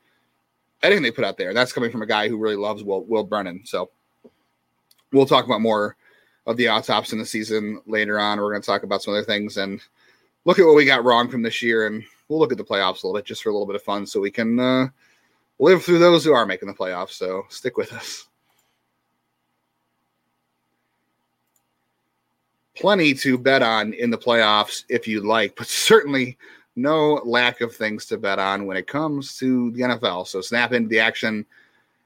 [0.84, 1.54] anything they put out there.
[1.54, 3.62] That's coming from a guy who really loves Will, Will Brennan.
[3.65, 3.89] So
[5.12, 5.96] we'll talk about more
[6.48, 8.39] of the autops in the season later on.
[8.39, 9.80] We're going to talk about some other things and
[10.46, 11.88] look at what we got wrong from this year.
[11.88, 13.84] And we'll look at the playoffs a little bit just for a little bit of
[13.84, 14.88] fun so we can uh,
[15.62, 17.12] live through those who are making the playoffs.
[17.12, 18.28] So stick with us.
[22.76, 26.38] Plenty to bet on in the playoffs if you'd like, but certainly
[26.76, 30.28] no lack of things to bet on when it comes to the NFL.
[30.28, 31.45] So snap into the action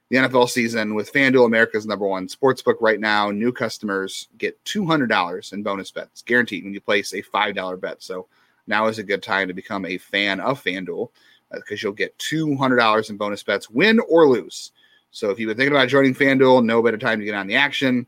[0.10, 3.32] the NFL season with FanDuel, America's number one sportsbook right now.
[3.32, 8.04] New customers get $200 in bonus bets guaranteed when you place a $5 bet.
[8.04, 8.28] So
[8.68, 11.10] now is a good time to become a fan of FanDuel
[11.56, 14.72] because you'll get $200 in bonus bets, win or lose.
[15.12, 17.56] So if you've been thinking about joining FanDuel, no better time to get on the
[17.56, 18.06] action.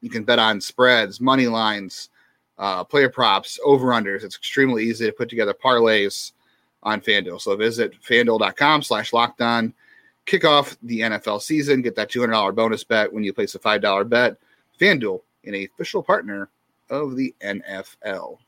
[0.00, 2.10] You can bet on spreads, money lines,
[2.58, 4.22] uh, player props, over unders.
[4.22, 6.32] It's extremely easy to put together parlays
[6.82, 7.40] on FanDuel.
[7.40, 9.72] So visit fanduel.com slash locked on.
[10.26, 11.82] Kick off the NFL season.
[11.82, 14.36] Get that $200 bonus bet when you place a $5 bet.
[14.78, 16.50] FanDuel, an official partner
[16.90, 18.38] of the NFL.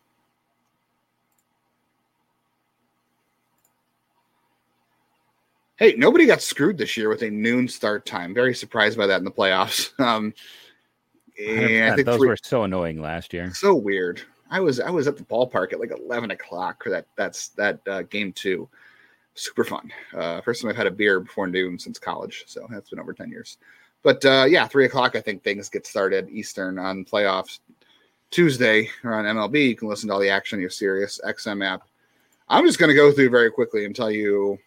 [5.77, 8.33] Hey, nobody got screwed this year with a noon start time.
[8.33, 9.93] Very surprised by that in the playoffs.
[10.03, 10.33] Um,
[11.39, 13.53] and I think those three, were so annoying last year.
[13.53, 14.23] So weird.
[14.51, 17.81] I was I was at the ballpark at like eleven o'clock for that that's that
[17.87, 18.69] uh, game two.
[19.35, 19.93] Super fun.
[20.15, 23.13] Uh, first time I've had a beer before noon since college, so that's been over
[23.13, 23.59] ten years.
[24.03, 27.59] But uh, yeah, three o'clock I think things get started Eastern on playoffs.
[28.31, 31.65] Tuesday or on MLB, you can listen to all the action on your Sirius XM
[31.65, 31.83] app.
[32.49, 34.59] I'm just going to go through very quickly and tell you.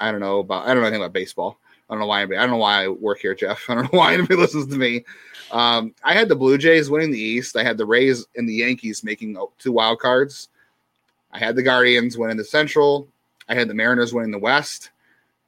[0.00, 1.58] I don't know about I don't know anything about baseball.
[1.88, 3.64] I don't know why anybody, I don't know why I work here, Jeff.
[3.68, 5.04] I don't know why anybody listens to me.
[5.50, 7.56] Um, I had the Blue Jays winning the East.
[7.56, 10.48] I had the Rays and the Yankees making two wild cards.
[11.32, 13.08] I had the Guardians winning the Central.
[13.48, 14.90] I had the Mariners winning the West.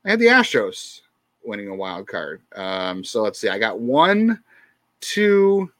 [0.05, 1.01] I had the Astros
[1.45, 2.43] winning a wild card.
[2.55, 3.49] Um, so let's see.
[3.49, 4.43] I got one,
[5.01, 5.71] two,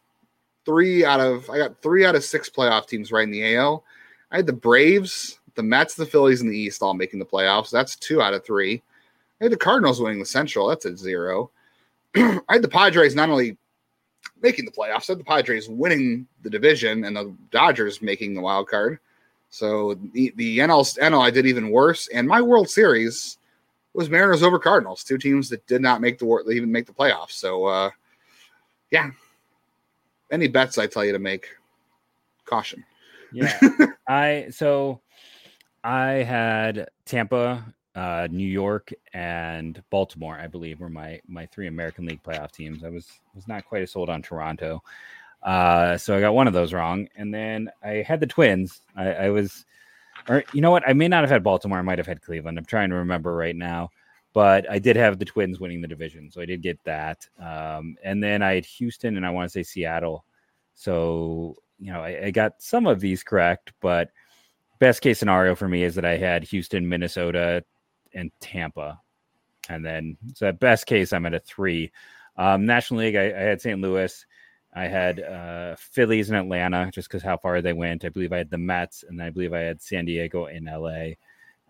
[0.65, 3.85] three out of I got three out of six playoff teams right in the AL.
[4.31, 7.71] I had the Braves, the Mets, the Phillies, and the East all making the playoffs.
[7.71, 8.83] That's two out of three.
[9.41, 10.69] I had the Cardinals winning the Central.
[10.69, 11.51] That's a zero.
[12.17, 13.57] I had the Padres not only
[14.43, 18.41] making the playoffs, I had the Padres winning the division and the Dodgers making the
[18.41, 18.99] wild card.
[19.51, 22.09] So the, the NL, NL I did even worse.
[22.09, 23.39] And my World Series
[23.93, 27.33] was Mariners over Cardinals, two teams that did not make the even make the playoffs.
[27.33, 27.91] So uh,
[28.91, 29.11] yeah,
[30.31, 31.49] any bets I tell you to make,
[32.45, 32.85] caution.
[33.33, 33.57] Yeah,
[34.09, 35.01] I so
[35.85, 37.63] I had Tampa,
[37.95, 40.39] uh, New York, and Baltimore.
[40.39, 42.83] I believe were my my three American League playoff teams.
[42.83, 44.83] I was was not quite as sold on Toronto,
[45.43, 47.07] uh, so I got one of those wrong.
[47.17, 48.81] And then I had the Twins.
[48.97, 49.67] I, I was,
[50.29, 50.89] or you know what?
[50.89, 51.79] I may not have had Baltimore.
[51.79, 52.59] I might have had Cleveland.
[52.59, 53.91] I'm trying to remember right now
[54.35, 57.27] but I did have the Twins winning the division, so I did get that.
[57.39, 60.25] Um, and then I had Houston, and I want to say Seattle.
[60.75, 64.11] So you know, I, I, got some of these correct, but
[64.85, 67.65] best case scenario for me is that I had Houston, Minnesota,
[68.13, 69.01] and Tampa.
[69.71, 71.91] And then, so at best case, I'm at a three.
[72.37, 73.81] Um, National League, I, I had St.
[73.81, 74.27] Louis.
[74.75, 78.05] I had uh, Phillies and Atlanta just because how far they went.
[78.05, 81.15] I believe I had the Mets, and I believe I had San Diego in LA.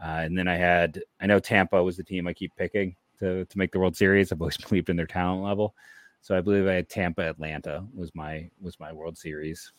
[0.03, 3.45] Uh, and then I had, I know Tampa was the team I keep picking to,
[3.45, 4.33] to make the World Series.
[4.33, 5.77] I've always believed in their talent level.
[6.21, 9.71] So I believe I had Tampa, Atlanta was my was my World Series.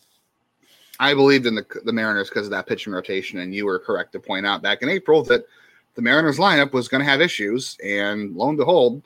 [0.99, 4.13] I believed in the the Mariners because of that pitching rotation, and you were correct
[4.13, 5.45] to point out back in April that
[5.95, 9.01] the Mariners lineup was going to have issues, and lo and behold,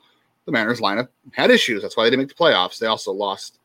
[0.46, 1.82] the Mariners lineup had issues.
[1.82, 2.78] That's why they didn't make the playoffs.
[2.78, 3.58] They also lost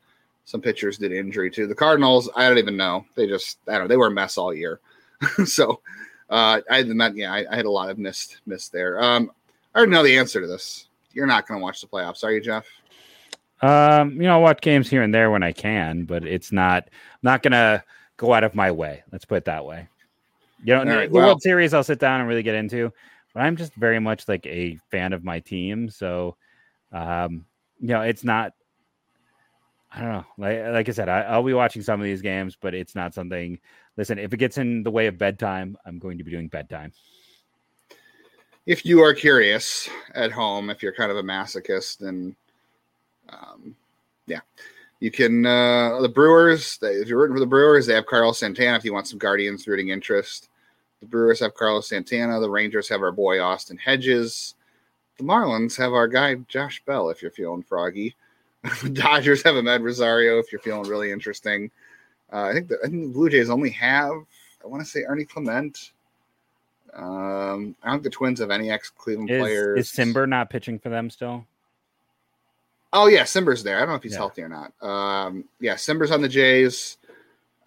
[0.46, 2.30] some pitchers did injury to the Cardinals.
[2.36, 3.06] I don't even know.
[3.16, 3.88] They just I don't know.
[3.88, 4.80] They were a mess all year.
[5.46, 5.82] so
[6.30, 7.16] uh, I had Met.
[7.16, 9.02] Yeah, I, I, had a lot of missed missed there.
[9.02, 9.32] Um,
[9.74, 10.88] I already know the answer to this.
[11.14, 12.66] You're not going to watch the playoffs, are you, Jeff?
[13.62, 16.90] Um, you know, I'll watch games here and there when I can, but it's not
[17.24, 17.84] not gonna
[18.18, 19.04] go out of my way.
[19.12, 19.88] Let's put it that way.
[20.64, 22.92] You know, right, the well, World Series I'll sit down and really get into,
[23.34, 25.90] but I'm just very much like a fan of my team.
[25.90, 26.38] So,
[26.92, 27.46] um,
[27.80, 28.54] you know, it's not.
[29.92, 30.26] I don't know.
[30.38, 33.14] Like like I said, I, will be watching some of these games, but it's not
[33.14, 33.60] something.
[33.98, 36.92] Listen, if it gets in the way of bedtime, I'm going to be doing bedtime.
[38.66, 42.36] If you are curious at home, if you're kind of a masochist and
[43.30, 43.76] um,
[44.26, 44.40] yeah,
[45.00, 45.46] you can.
[45.46, 48.78] Uh, the Brewers, they, if you're rooting for the Brewers, they have Carlos Santana.
[48.78, 50.50] If you want some Guardians rooting interest,
[51.02, 52.40] the Brewers have Carlos Santana.
[52.40, 54.56] The Rangers have our boy Austin Hedges.
[55.18, 57.10] The Marlins have our guy Josh Bell.
[57.10, 58.16] If you're feeling froggy,
[58.84, 60.40] the Dodgers have Amed Rosario.
[60.40, 61.72] If you're feeling really interesting,
[62.32, 64.26] uh, I think the, I think the Blue Jays only have
[64.66, 65.92] I want to say Ernie Clement.
[66.94, 69.80] Um, I don't think the Twins have any ex Cleveland players.
[69.80, 71.46] Is Cimber not pitching for them still?
[72.94, 73.78] Oh yeah, Cimber's there.
[73.78, 74.20] I don't know if he's yeah.
[74.20, 74.74] healthy or not.
[74.82, 76.98] Um, yeah, Cimber's on the Jays.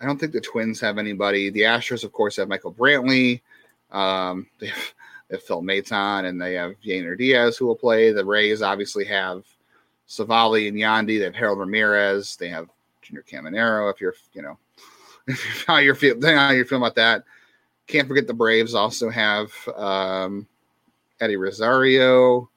[0.01, 1.51] I don't think the Twins have anybody.
[1.51, 3.41] The Astros, of course, have Michael Brantley.
[3.91, 4.95] Um, they, have,
[5.29, 8.13] they have Phil Maton and they have Yainer Diaz who will play.
[8.13, 9.45] The Rays obviously have
[10.09, 11.19] Savali and Yandy.
[11.19, 12.37] They have Harold Ramirez.
[12.37, 12.69] They have
[13.03, 13.93] Junior Caminero.
[13.93, 14.59] If you're, you know,
[15.67, 17.25] how you're feeling, how you're feeling about that.
[17.87, 20.47] Can't forget the Braves also have um,
[21.21, 22.51] Eddie Rosario.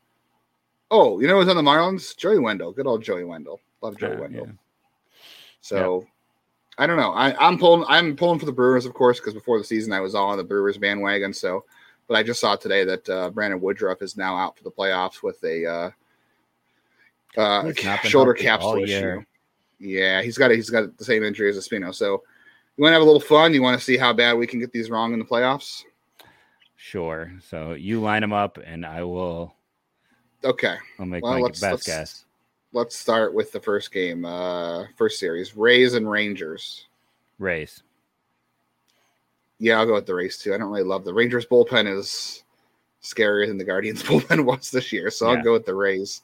[0.92, 2.16] Oh, you know who's on the Marlins?
[2.16, 2.74] Joey Wendle.
[2.74, 3.60] Good old Joey Wendle.
[3.82, 4.46] Love Joey uh, Wendle.
[4.46, 4.54] Yeah.
[5.62, 6.06] So
[6.78, 7.12] I don't know.
[7.14, 10.02] I, am pulling I'm pulling for the Brewers, of course, because before the season I
[10.02, 11.34] was all on the Brewers bandwagon.
[11.34, 11.64] So
[12.12, 15.24] but I just saw today that uh, Brandon Woodruff is now out for the playoffs
[15.24, 15.92] with a uh,
[17.40, 17.72] uh,
[18.04, 19.24] shoulder capsule issue.
[19.80, 21.96] Yeah, he's got a, he's got the same injury as Espino.
[21.96, 22.22] So
[22.76, 23.54] you want to have a little fun?
[23.54, 25.84] You want to see how bad we can get these wrong in the playoffs?
[26.76, 27.32] Sure.
[27.48, 29.56] So you line them up, and I will
[30.44, 30.76] Okay.
[31.00, 32.26] I'll make well, my let's, best let's, guess.
[32.74, 36.88] Let's start with the first game, uh, first series, Rays and Rangers.
[37.38, 37.84] Rays.
[39.60, 40.54] Yeah, I'll go with the Rays too.
[40.54, 42.44] I don't really love the Rangers bullpen is
[43.04, 45.38] scarier than the Guardians bullpen was this year, so yeah.
[45.38, 46.22] I'll go with the Rays,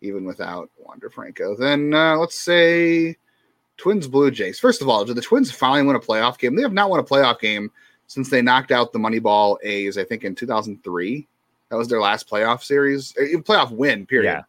[0.00, 1.54] even without Wander Franco.
[1.56, 3.16] Then uh, let's say
[3.76, 4.58] Twins Blue Jays.
[4.58, 6.56] First of all, did the Twins finally win a playoff game?
[6.56, 7.70] They have not won a playoff game
[8.06, 11.28] since they knocked out the Moneyball A's, I think, in 2003.
[11.70, 14.06] That was their last playoff series, uh, playoff win.
[14.06, 14.30] Period.
[14.30, 14.42] Yeah.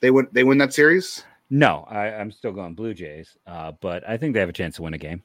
[0.00, 0.28] They win.
[0.32, 1.24] They win that series.
[1.50, 4.76] No, I, am still going Blue Jays, uh, but I think they have a chance
[4.76, 5.22] to win a game.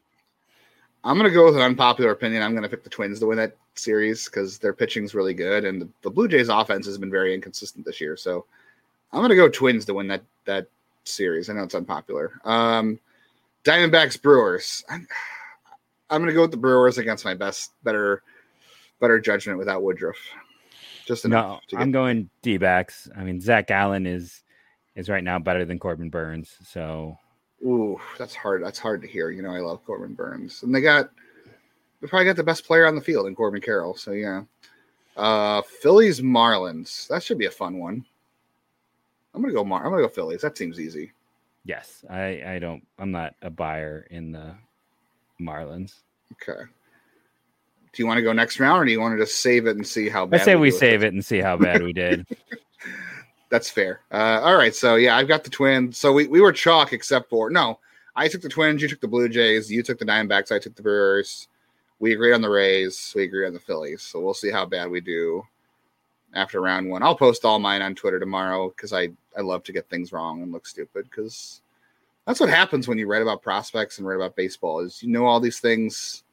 [1.05, 2.43] I'm going to go with an unpopular opinion.
[2.43, 5.63] I'm going to pick the Twins to win that series because their pitching's really good,
[5.63, 8.17] and the, the, Blue Jays' offense has been very inconsistent this year.
[8.17, 8.45] So
[9.13, 10.67] I'm going to go Twins to win that that
[11.05, 11.49] series.
[11.49, 12.33] I know it's unpopular.
[12.43, 12.99] Um,
[13.63, 14.83] Diamondbacks Brewers.
[14.89, 15.07] I'm,
[16.09, 18.21] I'm going to go with the Brewers against my best, better,
[18.99, 20.17] better judgment without Woodruff.
[21.07, 21.61] Just enough.
[21.71, 23.09] No, I'm going D backs.
[23.15, 24.43] I mean, Zach Allen is
[24.95, 26.57] is right now better than Corbin Burnes.
[26.65, 27.17] So,
[27.65, 28.61] ooh, that's hard.
[28.61, 29.31] That's hard to hear.
[29.31, 31.09] You know, I love Corbin Burnes, and they got
[32.01, 33.95] we probably got the best player on the field in Corbin Carroll.
[33.95, 34.43] So yeah.
[35.15, 37.07] Uh, Phillies Marlins.
[37.07, 38.05] That should be a fun one.
[39.33, 39.63] I'm gonna go.
[39.63, 40.41] Mar- I'm gonna go Phillies.
[40.41, 41.11] That seems easy.
[41.63, 42.85] Yes, I I don't.
[42.99, 44.55] I'm not a buyer in the
[45.41, 46.01] Marlins.
[46.33, 46.63] Okay.
[47.97, 49.75] Do you want to go next round, or do you want to just save it
[49.75, 50.41] and see how bad?
[50.41, 52.27] I say we, do save it and see how bad we did.
[53.49, 54.01] That's fair.
[54.11, 55.97] Uh, all right, so yeah, I've got the Twins.
[55.97, 57.79] So we, we were chalk except for no,
[58.15, 60.75] I took the Twins, you took the Blue Jays, you took the Diamondbacks, I took
[60.75, 61.47] the Brewers.
[61.97, 64.03] We agreed on the Rays, we agree on the Phillies.
[64.03, 65.43] So we'll see how bad we do
[66.35, 67.01] after round one.
[67.01, 70.43] I'll post all mine on Twitter tomorrow because I I love to get things wrong
[70.43, 71.61] and look stupid because
[72.27, 75.25] that's what happens when you write about prospects and write about baseball is you know
[75.25, 76.23] all these things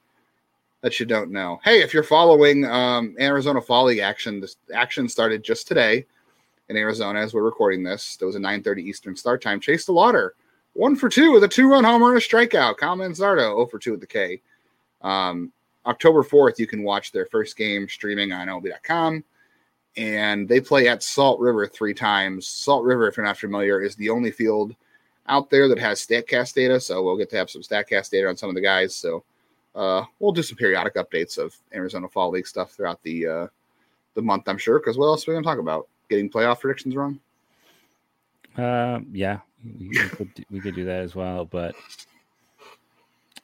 [0.84, 1.58] that you don't know.
[1.64, 6.04] Hey, if you're following um, Arizona Fall League action, this action started just today
[6.68, 8.18] in Arizona as we're recording this.
[8.18, 9.60] There was a 9:30 Eastern start time.
[9.60, 10.32] Chase DeLauter,
[10.74, 12.76] one for two with a two-run homer and a strikeout.
[12.76, 14.42] Kyle Manzardo, 0 for two with the K.
[15.00, 15.50] Um,
[15.86, 19.24] October 4th, you can watch their first game streaming on MLB.com.
[19.96, 22.46] And they play at Salt River three times.
[22.46, 24.76] Salt River, if you're not familiar, is the only field
[25.28, 26.78] out there that has StatCast data.
[26.78, 28.94] So we'll get to have some StatCast data on some of the guys.
[28.94, 29.24] So
[29.74, 33.46] uh, we'll do some periodic updates of Arizona Fall League stuff throughout the uh,
[34.14, 34.78] the month, I'm sure.
[34.78, 35.88] Because what else are we going to talk about?
[36.08, 37.18] Getting playoff predictions wrong?
[38.56, 41.44] Uh, yeah, we, we, could, do, we could do that as well.
[41.44, 41.74] But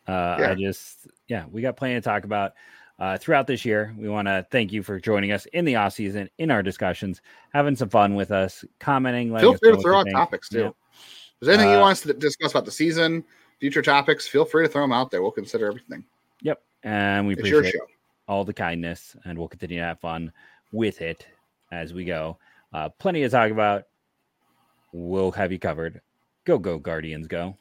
[0.07, 0.51] uh, yeah.
[0.51, 2.53] I just, yeah, we got plenty to talk about.
[2.99, 5.95] Uh, throughout this year, we want to thank you for joining us in the off
[5.95, 7.23] season in our discussions,
[7.55, 9.35] having some fun with us, commenting.
[9.39, 10.59] Feel free to throw out topics too.
[10.59, 10.67] Yeah.
[10.69, 10.75] If
[11.41, 13.25] there's anything uh, you want us to discuss about the season,
[13.59, 15.23] future topics, feel free to throw them out there.
[15.23, 16.05] We'll consider everything.
[16.43, 16.63] Yep.
[16.83, 17.75] And we it's appreciate
[18.29, 20.33] all the kindness and we'll continue to have fun
[20.73, 21.27] with it
[21.73, 22.39] as we go.
[22.73, 23.85] Uh, plenty to talk about.
[24.93, 26.01] We'll have you covered.
[26.45, 27.57] Go, go, Guardians, go.